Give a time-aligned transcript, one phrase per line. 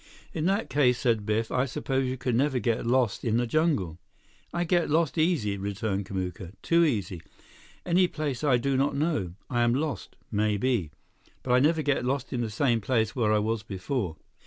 [0.33, 3.99] "In that case," said Biff, "I suppose you can never get lost in the jungle."
[4.51, 6.53] "I get lost easy," returned Kamuka.
[6.63, 7.21] "Too easy.
[7.85, 10.89] Any place I do not know, I am lost—maybe.
[11.43, 14.15] But I never get lost in the same place where I was before."